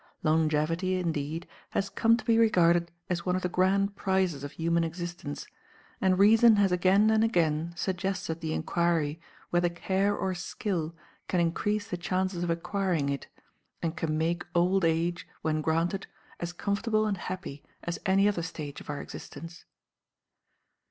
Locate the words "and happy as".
17.05-17.99